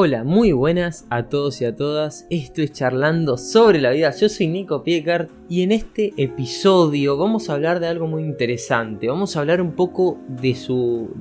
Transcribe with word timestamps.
Hola, 0.00 0.22
muy 0.22 0.52
buenas 0.52 1.06
a 1.10 1.24
todos 1.24 1.60
y 1.60 1.64
a 1.64 1.74
todas. 1.74 2.24
Estoy 2.30 2.68
charlando 2.68 3.36
sobre 3.36 3.80
la 3.80 3.90
vida. 3.90 4.12
Yo 4.12 4.28
soy 4.28 4.46
Nico 4.46 4.84
Piecart 4.84 5.28
y 5.48 5.62
en 5.62 5.72
este 5.72 6.14
episodio 6.16 7.16
vamos 7.16 7.50
a 7.50 7.54
hablar 7.54 7.80
de 7.80 7.88
algo 7.88 8.06
muy 8.06 8.22
interesante. 8.22 9.08
Vamos 9.08 9.34
a 9.34 9.40
hablar 9.40 9.60
un 9.60 9.72
poco 9.72 10.20
de 10.28 10.56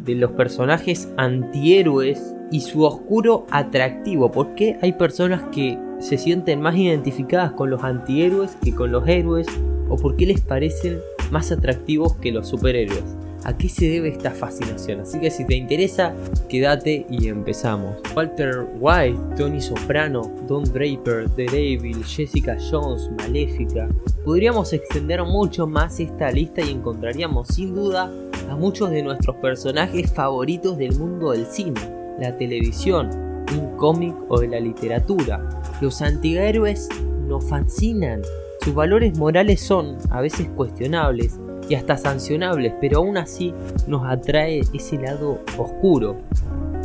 de 0.06 0.14
los 0.14 0.32
personajes 0.34 1.12
antihéroes 1.18 2.36
y 2.52 2.62
su 2.62 2.84
oscuro 2.84 3.48
atractivo. 3.50 4.32
¿Por 4.32 4.54
qué 4.54 4.78
hay 4.84 4.94
personas 4.94 5.46
que 5.52 5.80
se 5.98 6.20
sienten 6.20 6.62
más 6.62 6.76
identificadas 6.76 7.54
con 7.54 7.72
los 7.72 7.84
antihéroes 7.84 8.58
que 8.64 8.76
con 8.76 8.92
los 8.92 9.08
héroes? 9.08 9.48
¿O 9.90 9.96
por 9.96 10.16
qué 10.18 10.28
les 10.28 10.42
parecen 10.42 11.00
más 11.32 11.52
atractivos 11.52 12.16
que 12.18 12.32
los 12.32 12.48
superhéroes? 12.48 13.17
A 13.44 13.58
qué 13.58 13.70
se 13.70 13.88
debe 13.90 14.10
esta 14.10 14.32
fascinación. 14.32 15.02
Así 15.02 15.20
que 15.20 15.32
si 15.32 15.46
te 15.46 15.56
interesa, 15.56 16.14
quédate 16.50 17.06
y 17.10 17.28
empezamos. 17.28 17.98
Walter 18.16 18.68
White, 18.80 19.20
Tony 19.38 19.62
Soprano, 19.62 20.22
Don 20.48 20.64
Draper, 20.64 21.30
The 21.36 21.46
Devil, 21.46 22.04
Jessica 22.04 22.58
Jones, 22.60 23.10
Maléfica. 23.18 23.88
Podríamos 24.24 24.74
extender 24.74 25.24
mucho 25.24 25.68
más 25.68 26.00
esta 26.00 26.32
lista 26.32 26.62
y 26.62 26.72
encontraríamos 26.72 27.48
sin 27.48 27.76
duda 27.76 28.12
a 28.50 28.56
muchos 28.56 28.90
de 28.92 29.04
nuestros 29.04 29.36
personajes 29.38 30.12
favoritos 30.12 30.78
del 30.78 30.98
mundo 30.98 31.32
del 31.32 31.46
cine, 31.46 31.82
la 32.20 32.38
televisión, 32.38 33.10
un 33.58 33.78
cómic 33.78 34.16
o 34.30 34.40
de 34.40 34.48
la 34.48 34.60
literatura. 34.60 35.48
Los 35.82 36.02
antihéroes 36.02 36.90
nos 37.28 37.48
fascinan. 37.50 38.22
Sus 38.62 38.74
valores 38.74 39.18
morales 39.18 39.62
son 39.62 39.98
a 40.10 40.22
veces 40.22 40.50
cuestionables 40.56 41.40
y 41.70 41.76
hasta 41.76 41.98
sancionables, 41.98 42.74
pero 42.80 43.00
aún 43.00 43.18
así 43.18 43.54
nos 43.88 44.06
atrae 44.06 44.62
ese 44.74 44.98
lado 44.98 45.40
oscuro. 45.58 46.18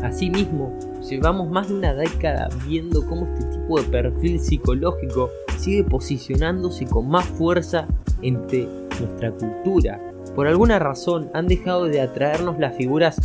Asimismo, 0.03 0.77
llevamos 1.09 1.49
más 1.49 1.69
de 1.69 1.75
una 1.75 1.95
década 1.95 2.49
viendo 2.67 3.07
cómo 3.07 3.27
este 3.27 3.45
tipo 3.57 3.81
de 3.81 3.89
perfil 3.89 4.41
psicológico 4.41 5.31
sigue 5.57 5.85
posicionándose 5.85 6.87
con 6.87 7.09
más 7.09 7.25
fuerza 7.25 7.87
entre 8.21 8.67
nuestra 9.01 9.31
cultura. 9.31 10.01
Por 10.35 10.49
alguna 10.49 10.79
razón 10.79 11.31
han 11.35 11.47
dejado 11.47 11.85
de 11.85 12.01
atraernos 12.01 12.59
las 12.59 12.77
figuras 12.77 13.17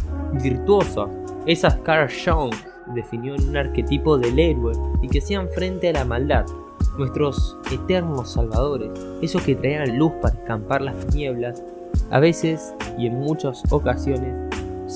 virtuosas, 0.44 1.10
esas 1.46 1.78
Carl 1.78 2.10
Jung 2.12 2.54
definió 2.94 3.36
en 3.36 3.50
un 3.50 3.58
arquetipo 3.58 4.18
del 4.18 4.38
héroe 4.38 4.74
y 5.02 5.08
que 5.08 5.22
sean 5.22 5.50
frente 5.50 5.90
a 5.90 5.94
la 5.94 6.06
maldad, 6.06 6.46
nuestros 6.98 7.58
eternos 7.72 8.32
salvadores, 8.32 8.90
esos 9.22 9.42
que 9.42 9.56
traían 9.56 9.98
luz 9.98 10.12
para 10.22 10.36
escampar 10.36 10.82
las 10.82 10.96
tinieblas, 11.08 11.64
a 12.10 12.20
veces 12.20 12.74
y 12.98 13.08
en 13.08 13.20
muchas 13.20 13.64
ocasiones 13.72 14.36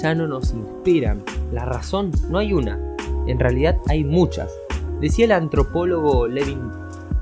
ya 0.02 0.16
no 0.16 0.28
nos 0.28 0.54
inspiran. 0.54 1.22
La 1.52 1.66
razón 1.66 2.12
no 2.30 2.38
hay 2.40 2.54
una, 2.54 2.80
en 3.28 3.40
realidad 3.40 3.78
hay 3.88 4.04
muchas. 4.04 4.52
Decía 5.00 5.26
el 5.26 5.32
antropólogo 5.32 6.28
Levin 6.28 6.72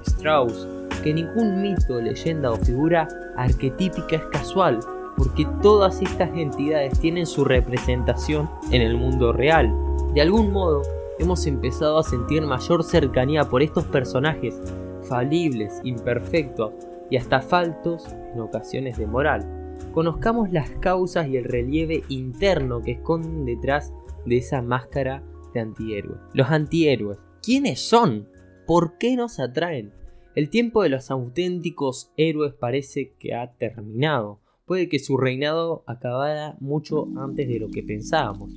Strauss 0.05 0.67
que 1.03 1.13
ningún 1.13 1.61
mito, 1.61 2.01
leyenda 2.01 2.51
o 2.51 2.57
figura 2.57 3.07
arquetípica 3.37 4.17
es 4.17 4.25
casual, 4.31 4.79
porque 5.17 5.47
todas 5.61 6.01
estas 6.01 6.29
entidades 6.35 6.99
tienen 6.99 7.25
su 7.25 7.45
representación 7.45 8.49
en 8.71 8.81
el 8.81 8.97
mundo 8.97 9.33
real. 9.33 9.73
De 10.13 10.21
algún 10.21 10.51
modo, 10.51 10.81
hemos 11.19 11.45
empezado 11.45 11.99
a 11.99 12.03
sentir 12.03 12.41
mayor 12.41 12.83
cercanía 12.83 13.43
por 13.43 13.61
estos 13.61 13.85
personajes, 13.85 14.59
falibles, 15.03 15.79
imperfectos 15.83 16.73
y 17.09 17.17
hasta 17.17 17.41
faltos 17.41 18.07
en 18.33 18.39
ocasiones 18.39 18.97
de 18.97 19.05
moral. 19.05 19.75
Conozcamos 19.93 20.51
las 20.51 20.69
causas 20.71 21.27
y 21.27 21.37
el 21.37 21.43
relieve 21.43 22.03
interno 22.09 22.81
que 22.81 22.93
esconden 22.93 23.45
detrás 23.45 23.93
de 24.25 24.37
esa 24.37 24.61
máscara 24.61 25.23
de 25.53 25.59
antihéroe. 25.59 26.17
Los 26.33 26.49
antihéroes, 26.49 27.17
¿quiénes 27.41 27.81
son? 27.81 28.29
¿Por 28.65 28.97
qué 28.97 29.15
nos 29.15 29.39
atraen? 29.39 29.91
El 30.35 30.49
tiempo 30.49 30.83
de 30.83 30.89
los 30.89 31.11
auténticos 31.11 32.11
héroes 32.15 32.53
parece 32.53 33.13
que 33.19 33.33
ha 33.33 33.51
terminado. 33.53 34.39
Puede 34.65 34.87
que 34.87 34.99
su 34.99 35.17
reinado 35.17 35.83
acabara 35.87 36.55
mucho 36.59 37.07
antes 37.17 37.47
de 37.47 37.59
lo 37.59 37.69
que 37.69 37.81
pensábamos. 37.81 38.51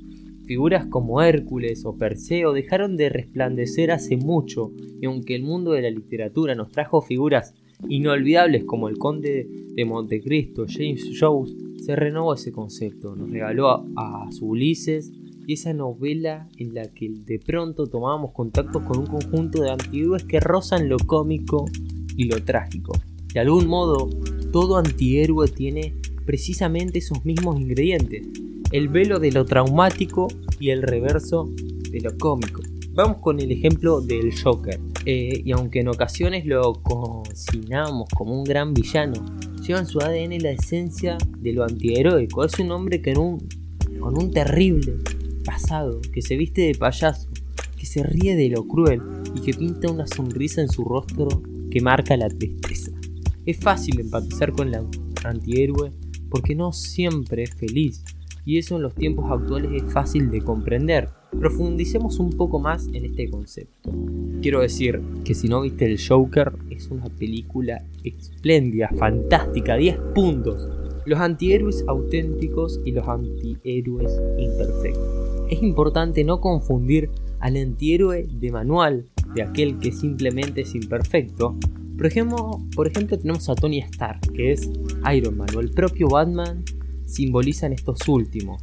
Figuras 0.44 0.86
como 0.86 1.22
Hércules 1.22 1.84
o 1.84 1.96
Perseo 1.96 2.52
dejaron 2.52 2.96
de 2.96 3.08
resplandecer 3.08 3.90
hace 3.90 4.16
mucho, 4.16 4.72
y 5.00 5.06
aunque 5.06 5.34
el 5.34 5.42
mundo 5.42 5.72
de 5.72 5.82
la 5.82 5.90
literatura 5.90 6.54
nos 6.54 6.70
trajo 6.70 7.00
figuras 7.00 7.54
inolvidables 7.88 8.64
como 8.64 8.88
el 8.88 8.98
conde 8.98 9.48
de 9.74 9.84
Montecristo, 9.84 10.66
James 10.68 11.08
Joyce, 11.18 11.54
se 11.82 11.96
renovó 11.96 12.34
ese 12.34 12.52
concepto, 12.52 13.16
nos 13.16 13.30
regaló 13.30 13.84
a, 13.96 14.28
su 14.30 14.46
Ulises 14.46 15.12
y 15.46 15.54
esa 15.54 15.72
novela 15.72 16.48
en 16.56 16.74
la 16.74 16.86
que 16.92 17.10
de 17.10 17.40
pronto 17.40 17.88
tomábamos 17.88 18.32
contacto 18.32 18.84
con 18.84 18.98
un 18.98 19.06
conjunto 19.06 19.62
de 19.62 19.70
antihéroes 19.70 20.24
que 20.24 20.38
rozan 20.38 20.88
lo 20.88 20.96
cómico 20.98 21.64
y 22.16 22.24
lo 22.24 22.42
trágico. 22.44 22.92
De 23.34 23.40
algún 23.40 23.66
modo, 23.66 24.10
todo 24.52 24.76
antihéroe 24.76 25.48
tiene 25.48 25.94
precisamente 26.24 26.98
esos 26.98 27.24
mismos 27.24 27.60
ingredientes, 27.60 28.28
el 28.72 28.88
velo 28.88 29.18
de 29.18 29.30
lo 29.30 29.44
traumático 29.44 30.28
y 30.58 30.70
el 30.70 30.82
reverso 30.82 31.50
de 31.90 32.00
lo 32.00 32.16
cómico. 32.16 32.62
Vamos 32.94 33.18
con 33.18 33.38
el 33.38 33.52
ejemplo 33.52 34.00
del 34.00 34.32
Joker. 34.38 34.80
Eh, 35.04 35.42
y 35.44 35.52
aunque 35.52 35.80
en 35.80 35.88
ocasiones 35.88 36.46
lo 36.46 36.74
cocinamos 36.82 38.08
como 38.16 38.32
un 38.38 38.44
gran 38.44 38.72
villano, 38.72 39.14
lleva 39.66 39.80
en 39.80 39.86
su 39.86 40.00
ADN 40.00 40.42
la 40.42 40.52
esencia 40.52 41.18
de 41.38 41.52
lo 41.52 41.64
antiheroico. 41.64 42.44
Es 42.44 42.58
un 42.58 42.70
hombre 42.70 43.02
que 43.02 43.12
un, 43.12 43.46
con 44.00 44.16
un 44.16 44.30
terrible 44.30 44.94
pasado, 45.44 46.00
que 46.12 46.22
se 46.22 46.36
viste 46.36 46.62
de 46.62 46.74
payaso, 46.74 47.28
que 47.76 47.84
se 47.84 48.02
ríe 48.02 48.36
de 48.36 48.48
lo 48.48 48.66
cruel 48.66 49.02
y 49.34 49.40
que 49.40 49.52
pinta 49.52 49.90
una 49.90 50.06
sonrisa 50.06 50.62
en 50.62 50.68
su 50.68 50.84
rostro 50.84 51.28
que 51.70 51.80
marca 51.80 52.16
la 52.16 52.28
tristeza. 52.28 52.90
Es 53.44 53.58
fácil 53.58 54.00
empatizar 54.00 54.52
con 54.52 54.68
el 54.68 54.86
antihéroe 55.24 55.92
porque 56.30 56.54
no 56.54 56.72
siempre 56.72 57.42
es 57.42 57.54
feliz 57.54 58.02
y 58.44 58.58
eso 58.58 58.76
en 58.76 58.82
los 58.82 58.94
tiempos 58.94 59.30
actuales 59.30 59.70
es 59.82 59.92
fácil 59.92 60.30
de 60.30 60.40
comprender. 60.40 61.08
Profundicemos 61.38 62.18
un 62.18 62.30
poco 62.30 62.58
más 62.58 62.88
en 62.92 63.04
este 63.04 63.30
concepto. 63.30 63.90
Quiero 64.40 64.60
decir 64.60 65.00
que 65.24 65.34
si 65.34 65.48
no 65.48 65.62
viste 65.62 65.86
el 65.86 65.98
Joker, 66.00 66.52
es 66.70 66.88
una 66.88 67.08
película 67.08 67.84
espléndida, 68.02 68.90
fantástica, 68.96 69.76
10 69.76 69.96
puntos. 70.14 70.68
Los 71.06 71.18
antihéroes 71.20 71.84
auténticos 71.88 72.80
y 72.84 72.92
los 72.92 73.06
antihéroes 73.08 74.20
imperfectos. 74.38 75.48
Es 75.50 75.62
importante 75.62 76.24
no 76.24 76.40
confundir 76.40 77.10
al 77.40 77.56
antihéroe 77.56 78.28
de 78.30 78.52
manual, 78.52 79.06
de 79.34 79.42
aquel 79.42 79.78
que 79.78 79.92
simplemente 79.92 80.62
es 80.62 80.74
imperfecto. 80.74 81.56
Por 81.96 82.06
ejemplo, 82.06 82.60
por 82.74 82.86
ejemplo 82.88 83.18
tenemos 83.18 83.48
a 83.48 83.54
Tony 83.54 83.78
Stark, 83.80 84.20
que 84.32 84.52
es 84.52 84.70
Iron 85.14 85.36
Man, 85.36 85.48
o 85.56 85.60
el 85.60 85.70
propio 85.70 86.08
Batman 86.08 86.64
simbolizan 87.12 87.72
estos 87.72 88.08
últimos. 88.08 88.60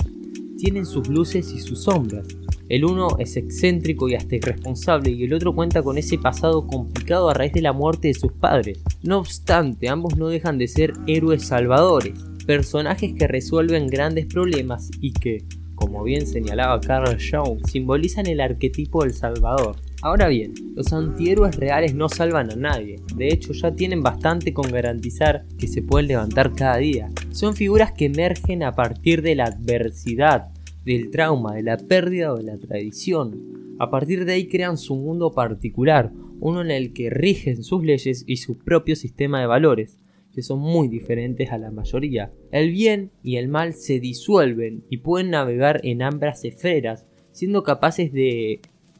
Tienen 0.57 0.85
sus 0.85 1.07
luces 1.07 1.53
y 1.53 1.59
sus 1.59 1.83
sombras. 1.83 2.27
El 2.67 2.85
uno 2.85 3.07
es 3.17 3.37
excéntrico 3.37 4.09
y 4.09 4.15
hasta 4.15 4.35
irresponsable 4.35 5.11
y 5.11 5.23
el 5.23 5.33
otro 5.33 5.55
cuenta 5.55 5.81
con 5.81 5.97
ese 5.97 6.17
pasado 6.17 6.67
complicado 6.67 7.29
a 7.29 7.33
raíz 7.33 7.53
de 7.53 7.61
la 7.61 7.73
muerte 7.73 8.09
de 8.09 8.13
sus 8.13 8.33
padres. 8.33 8.79
No 9.01 9.17
obstante, 9.19 9.89
ambos 9.89 10.17
no 10.17 10.27
dejan 10.27 10.57
de 10.57 10.67
ser 10.67 10.93
héroes 11.07 11.43
salvadores, 11.43 12.19
personajes 12.45 13.13
que 13.13 13.27
resuelven 13.27 13.87
grandes 13.87 14.25
problemas 14.25 14.91
y 14.99 15.13
que, 15.13 15.45
como 15.75 16.03
bien 16.03 16.27
señalaba 16.27 16.81
Carl 16.81 17.17
Jung, 17.17 17.65
simbolizan 17.65 18.27
el 18.27 18.41
arquetipo 18.41 19.03
del 19.03 19.13
salvador. 19.13 19.77
Ahora 20.01 20.27
bien, 20.27 20.53
los 20.75 20.93
antihéroes 20.93 21.55
reales 21.55 21.93
no 21.93 22.07
salvan 22.07 22.51
a 22.51 22.55
nadie, 22.55 23.01
de 23.15 23.29
hecho 23.29 23.53
ya 23.53 23.73
tienen 23.73 24.01
bastante 24.01 24.53
con 24.53 24.71
garantizar 24.71 25.45
que 25.57 25.67
se 25.67 25.81
pueden 25.81 26.07
levantar 26.07 26.53
cada 26.53 26.77
día. 26.77 27.09
Son 27.39 27.55
figuras 27.55 27.93
que 27.93 28.03
emergen 28.03 28.63
a 28.63 28.75
partir 28.75 29.21
de 29.21 29.33
la 29.33 29.45
adversidad, 29.45 30.51
del 30.83 31.09
trauma, 31.09 31.55
de 31.55 31.63
la 31.63 31.77
pérdida 31.77 32.33
o 32.33 32.35
de 32.35 32.43
la 32.43 32.57
tradición. 32.57 33.77
A 33.79 33.89
partir 33.89 34.25
de 34.25 34.33
ahí 34.33 34.47
crean 34.49 34.77
su 34.77 34.97
mundo 34.97 35.31
particular, 35.31 36.11
uno 36.41 36.59
en 36.59 36.69
el 36.69 36.91
que 36.91 37.09
rigen 37.09 37.63
sus 37.63 37.81
leyes 37.81 38.25
y 38.27 38.35
su 38.35 38.57
propio 38.57 38.97
sistema 38.97 39.39
de 39.39 39.45
valores, 39.45 39.97
que 40.33 40.41
son 40.41 40.59
muy 40.59 40.89
diferentes 40.89 41.49
a 41.53 41.57
la 41.57 41.71
mayoría. 41.71 42.33
El 42.51 42.71
bien 42.71 43.11
y 43.23 43.37
el 43.37 43.47
mal 43.47 43.71
se 43.71 44.01
disuelven 44.01 44.83
y 44.89 44.97
pueden 44.97 45.29
navegar 45.29 45.79
en 45.85 46.01
ambas 46.01 46.43
esferas, 46.43 47.05
siendo 47.31 47.63
capaces 47.63 48.11
de 48.11 48.59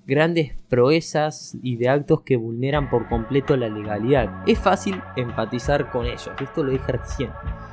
grandes 0.10 0.54
proezas 0.70 1.56
y 1.62 1.78
de 1.78 1.88
actos 1.88 2.22
que 2.22 2.36
vulneran 2.36 2.90
por 2.90 3.08
completo 3.08 3.56
la 3.56 3.70
legalidad. 3.70 4.44
Es 4.48 4.58
fácil 4.58 5.00
empatizar 5.16 5.92
con 5.92 6.08
ellos, 6.08 6.32
esto 6.42 6.64
lo 6.64 6.72
dije 6.72 6.92
recién. 6.92 7.30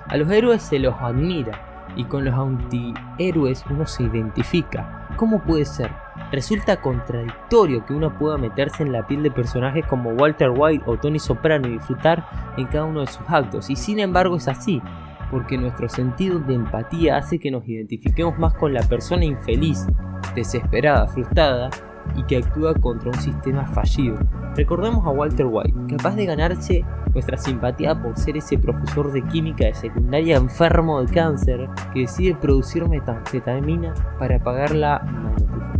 A 0.06 0.16
los 0.18 0.30
héroes 0.30 0.62
se 0.62 0.78
los 0.78 0.94
admira 1.00 1.86
y 1.96 2.04
con 2.04 2.26
los 2.26 2.34
antihéroes 2.34 3.64
uno 3.70 3.86
se 3.86 4.02
identifica. 4.02 5.08
¿Cómo 5.16 5.42
puede 5.42 5.64
ser? 5.64 5.90
Resulta 6.30 6.82
contradictorio 6.82 7.86
que 7.86 7.94
uno 7.94 8.18
pueda 8.18 8.36
meterse 8.36 8.82
en 8.82 8.92
la 8.92 9.06
piel 9.06 9.22
de 9.22 9.30
personajes 9.30 9.86
como 9.86 10.10
Walter 10.10 10.50
White 10.54 10.84
o 10.86 10.98
Tony 10.98 11.18
Soprano 11.18 11.66
y 11.68 11.72
disfrutar 11.72 12.26
en 12.58 12.66
cada 12.66 12.84
uno 12.84 13.00
de 13.00 13.06
sus 13.06 13.26
actos, 13.28 13.70
y 13.70 13.76
sin 13.76 13.98
embargo 13.98 14.36
es 14.36 14.46
así, 14.46 14.82
porque 15.30 15.56
nuestro 15.56 15.88
sentido 15.88 16.38
de 16.38 16.54
empatía 16.54 17.16
hace 17.16 17.38
que 17.38 17.50
nos 17.50 17.66
identifiquemos 17.66 18.38
más 18.38 18.52
con 18.54 18.74
la 18.74 18.82
persona 18.82 19.24
infeliz, 19.24 19.86
desesperada, 20.34 21.06
frustrada, 21.08 21.70
y 22.14 22.22
que 22.24 22.38
actúa 22.38 22.74
contra 22.74 23.10
un 23.10 23.18
sistema 23.18 23.66
fallido. 23.66 24.18
Recordemos 24.54 25.04
a 25.06 25.10
Walter 25.10 25.46
White, 25.46 25.96
capaz 25.96 26.16
de 26.16 26.26
ganarse 26.26 26.84
nuestra 27.12 27.36
simpatía 27.36 28.00
por 28.00 28.16
ser 28.16 28.36
ese 28.36 28.58
profesor 28.58 29.12
de 29.12 29.22
química 29.22 29.64
de 29.64 29.74
secundaria 29.74 30.36
enfermo 30.36 31.02
de 31.02 31.12
cáncer 31.12 31.68
que 31.92 32.00
decide 32.00 32.34
producir 32.34 32.88
metanfetamina 32.88 33.94
para 34.18 34.38
pagar 34.38 34.74
la, 34.74 35.02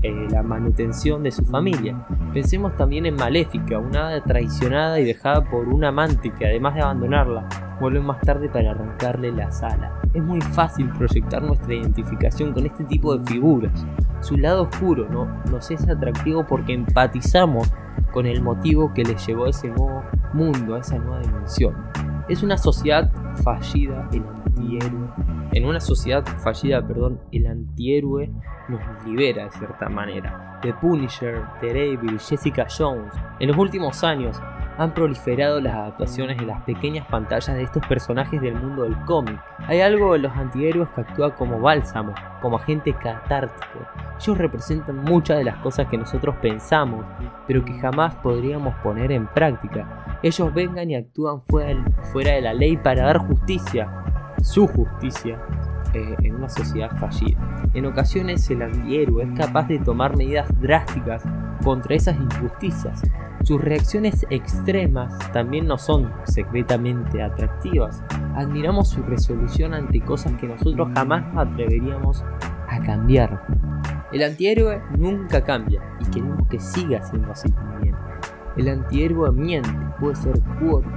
eh, 0.02 0.28
la 0.30 0.42
manutención 0.42 1.22
de 1.22 1.30
su 1.30 1.44
familia. 1.44 2.06
Pensemos 2.32 2.76
también 2.76 3.06
en 3.06 3.16
Maléfica, 3.16 3.78
una 3.78 4.08
hada 4.08 4.22
traicionada 4.22 5.00
y 5.00 5.04
dejada 5.04 5.44
por 5.44 5.68
un 5.68 5.84
amante 5.84 6.30
que 6.30 6.46
además 6.46 6.74
de 6.74 6.82
abandonarla, 6.82 7.48
vuelve 7.80 8.00
más 8.00 8.20
tarde 8.20 8.48
para 8.48 8.70
arrancarle 8.70 9.32
la 9.32 9.50
sala. 9.50 10.00
Es 10.14 10.22
muy 10.22 10.40
fácil 10.40 10.88
proyectar 10.90 11.42
nuestra 11.42 11.74
identificación 11.74 12.52
con 12.52 12.66
este 12.66 12.84
tipo 12.84 13.16
de 13.16 13.24
figuras. 13.26 13.86
Su 14.20 14.36
lado 14.36 14.62
oscuro 14.62 15.08
¿no? 15.08 15.26
nos 15.50 15.70
es 15.70 15.86
atractivo 15.88 16.46
porque 16.46 16.72
empatizamos 16.72 17.70
con 18.12 18.26
el 18.26 18.42
motivo 18.42 18.92
que 18.94 19.04
les 19.04 19.26
llevó 19.26 19.46
a 19.46 19.50
ese 19.50 19.68
nuevo 19.68 20.02
mundo, 20.32 20.74
a 20.74 20.80
esa 20.80 20.98
nueva 20.98 21.20
dimensión. 21.20 21.74
Es 22.28 22.42
una 22.42 22.56
sociedad 22.56 23.10
fallida, 23.44 24.08
el 24.12 24.22
antihéroe. 24.26 25.08
En 25.52 25.64
una 25.64 25.80
sociedad 25.80 26.24
fallida, 26.38 26.86
perdón, 26.86 27.20
el 27.30 27.46
antihéroe 27.46 28.30
nos 28.68 28.80
libera 29.04 29.44
de 29.44 29.50
cierta 29.52 29.88
manera. 29.88 30.58
The 30.62 30.74
Punisher, 30.74 31.42
Daredevil, 31.62 32.18
Jessica 32.18 32.66
Jones. 32.68 33.12
En 33.38 33.48
los 33.48 33.56
últimos 33.56 34.02
años 34.02 34.40
han 34.78 34.92
proliferado 34.92 35.60
las 35.60 35.74
adaptaciones 35.74 36.36
de 36.38 36.46
las 36.46 36.62
pequeñas 36.62 37.06
pantallas 37.06 37.56
de 37.56 37.62
estos 37.62 37.86
personajes 37.86 38.40
del 38.40 38.54
mundo 38.54 38.82
del 38.82 38.96
cómic. 39.04 39.40
Hay 39.66 39.80
algo 39.80 40.14
en 40.14 40.22
los 40.22 40.32
antihéroes 40.32 40.88
que 40.90 41.00
actúa 41.00 41.34
como 41.34 41.60
bálsamo, 41.60 42.14
como 42.42 42.56
agente 42.56 42.92
catártico. 42.92 43.86
Ellos 44.20 44.38
representan 44.38 44.96
muchas 45.04 45.38
de 45.38 45.44
las 45.44 45.56
cosas 45.58 45.86
que 45.88 45.96
nosotros 45.96 46.36
pensamos, 46.42 47.04
pero 47.46 47.64
que 47.64 47.74
jamás 47.74 48.14
podríamos 48.16 48.74
poner 48.76 49.12
en 49.12 49.26
práctica. 49.26 50.18
Ellos 50.22 50.52
vengan 50.52 50.90
y 50.90 50.96
actúan 50.96 51.42
fuera, 51.42 52.32
de 52.34 52.40
la 52.42 52.54
ley 52.54 52.76
para 52.76 53.04
dar 53.04 53.18
justicia, 53.18 53.88
su 54.42 54.66
justicia, 54.66 55.38
eh, 55.94 56.16
en 56.22 56.34
una 56.34 56.48
sociedad 56.48 56.90
fallida. 56.98 57.38
En 57.72 57.86
ocasiones 57.86 58.48
el 58.50 58.62
antihéroe 58.62 59.24
es 59.24 59.38
capaz 59.38 59.68
de 59.68 59.78
tomar 59.78 60.16
medidas 60.16 60.48
drásticas 60.60 61.22
contra 61.66 61.96
esas 61.96 62.16
injusticias, 62.16 63.02
sus 63.42 63.60
reacciones 63.60 64.24
extremas 64.30 65.12
también 65.32 65.66
no 65.66 65.78
son 65.78 66.12
secretamente 66.22 67.20
atractivas. 67.20 68.04
Admiramos 68.36 68.90
su 68.90 69.02
resolución 69.02 69.74
ante 69.74 70.00
cosas 70.00 70.34
que 70.34 70.46
nosotros 70.46 70.88
jamás 70.94 71.24
atreveríamos 71.36 72.22
a 72.68 72.80
cambiar. 72.86 73.44
El 74.12 74.22
antihéroe 74.22 74.80
nunca 74.96 75.42
cambia 75.42 75.82
y 75.98 76.08
queremos 76.08 76.46
que 76.48 76.60
siga 76.60 77.02
siendo 77.02 77.32
así 77.32 77.50
también. 77.50 77.96
El 78.56 78.68
antihéroe 78.68 79.32
miente, 79.32 79.68
puede 79.98 80.14
ser 80.14 80.40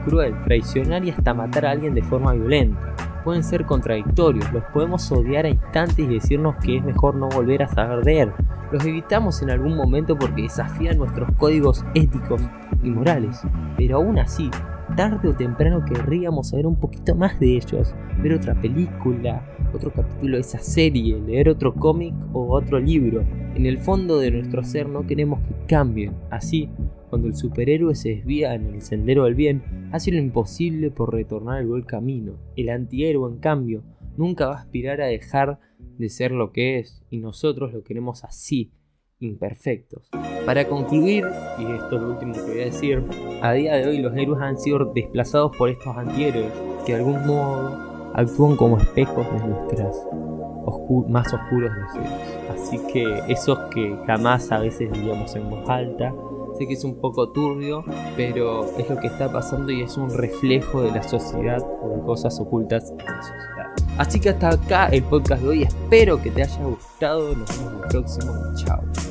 cruel, 0.05 0.39
traicionar 0.43 1.03
y 1.03 1.09
hasta 1.09 1.33
matar 1.33 1.65
a 1.65 1.71
alguien 1.71 1.95
de 1.95 2.03
forma 2.03 2.33
violenta. 2.33 2.93
Pueden 3.23 3.43
ser 3.43 3.65
contradictorios, 3.65 4.51
los 4.51 4.63
podemos 4.65 5.11
odiar 5.11 5.45
a 5.45 5.49
instantes 5.49 5.99
y 5.99 6.07
decirnos 6.07 6.55
que 6.63 6.77
es 6.77 6.83
mejor 6.83 7.15
no 7.15 7.29
volver 7.29 7.63
a 7.63 7.67
saber 7.67 8.03
de 8.03 8.21
él 8.21 8.31
los 8.71 8.85
evitamos 8.85 9.41
en 9.41 9.49
algún 9.49 9.75
momento 9.75 10.17
porque 10.17 10.43
desafían 10.43 10.97
nuestros 10.97 11.29
códigos 11.37 11.83
éticos 11.95 12.41
y 12.83 12.89
morales, 12.89 13.41
pero 13.77 13.97
aún 13.97 14.19
así, 14.19 14.49
tarde 14.95 15.29
o 15.29 15.33
temprano 15.33 15.83
querríamos 15.85 16.49
saber 16.49 16.67
un 16.67 16.75
poquito 16.75 17.15
más 17.15 17.39
de 17.39 17.57
ellos, 17.57 17.93
ver 18.21 18.33
otra 18.33 18.53
película, 18.53 19.43
otro 19.73 19.91
capítulo 19.91 20.35
de 20.35 20.41
esa 20.41 20.59
serie, 20.59 21.19
leer 21.19 21.49
otro 21.49 21.73
cómic 21.73 22.13
o 22.33 22.55
otro 22.55 22.79
libro. 22.79 23.23
En 23.55 23.65
el 23.65 23.79
fondo 23.79 24.19
de 24.19 24.31
nuestro 24.31 24.63
ser 24.63 24.87
no 24.87 25.05
queremos 25.05 25.39
que 25.41 25.55
cambien, 25.67 26.13
así, 26.29 26.69
cuando 27.09 27.27
el 27.27 27.35
superhéroe 27.35 27.95
se 27.95 28.09
desvía 28.09 28.53
en 28.53 28.73
el 28.73 28.81
sendero 28.81 29.23
del 29.25 29.35
bien, 29.35 29.89
hace 29.91 30.11
lo 30.11 30.17
imposible 30.17 30.91
por 30.91 31.13
retornar 31.13 31.57
al 31.57 31.67
buen 31.67 31.83
camino. 31.83 32.37
El 32.55 32.69
antihéroe, 32.69 33.31
en 33.31 33.39
cambio, 33.39 33.83
nunca 34.17 34.47
va 34.47 34.55
a 34.55 34.59
aspirar 34.59 35.01
a 35.01 35.07
dejar 35.07 35.59
de 35.97 36.09
ser 36.09 36.31
lo 36.31 36.51
que 36.51 36.79
es 36.79 37.03
y 37.09 37.17
nosotros 37.17 37.73
lo 37.73 37.83
queremos 37.83 38.23
así, 38.23 38.71
imperfectos. 39.19 40.09
Para 40.45 40.67
concluir, 40.67 41.25
y 41.57 41.63
esto 41.63 41.95
es 41.95 42.01
lo 42.01 42.09
último 42.11 42.33
que 42.33 42.41
voy 42.41 42.61
a 42.61 42.65
decir, 42.65 43.03
a 43.41 43.53
día 43.53 43.75
de 43.75 43.87
hoy 43.87 43.97
los 43.99 44.15
héroes 44.15 44.41
han 44.41 44.57
sido 44.57 44.93
desplazados 44.93 45.55
por 45.57 45.69
estos 45.69 45.95
antihéroes 45.95 46.51
que 46.85 46.93
de 46.93 46.99
algún 46.99 47.25
modo 47.25 48.11
actúan 48.13 48.55
como 48.55 48.77
espejos 48.77 49.25
de 49.31 49.47
nuestras 49.47 49.95
más 51.07 51.33
oscuros 51.33 51.71
deseos. 51.75 52.09
Así 52.49 52.79
que 52.91 53.21
esos 53.27 53.57
que 53.71 53.97
jamás 54.05 54.51
a 54.51 54.59
veces 54.59 54.91
diríamos 54.91 55.35
en 55.35 55.49
voz 55.49 55.67
alta, 55.69 56.13
sé 56.59 56.67
que 56.67 56.73
es 56.73 56.83
un 56.83 56.99
poco 56.99 57.29
turbio, 57.29 57.83
pero 58.17 58.65
es 58.77 58.89
lo 58.89 58.97
que 58.97 59.07
está 59.07 59.31
pasando 59.31 59.71
y 59.71 59.81
es 59.81 59.95
un 59.97 60.09
reflejo 60.09 60.81
de 60.81 60.91
la 60.91 61.01
sociedad 61.01 61.61
o 61.81 61.95
de 61.95 62.01
cosas 62.01 62.37
ocultas 62.39 62.91
en 62.91 62.97
la 62.97 63.21
sociedad. 63.21 63.73
Así 63.97 64.19
que 64.19 64.29
hasta 64.29 64.49
acá 64.49 64.87
el 64.87 65.03
podcast 65.03 65.41
de 65.41 65.49
hoy. 65.49 65.63
Espero 65.63 66.21
que 66.21 66.31
te 66.31 66.43
haya 66.43 66.63
gustado. 66.63 67.35
Nos 67.35 67.57
vemos 67.57 67.73
en 67.73 67.83
el 67.83 67.87
próximo. 67.87 68.33
Chao. 68.55 69.08